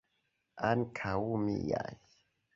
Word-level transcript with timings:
Ankaŭ 0.69 1.21
miaj? 1.45 1.89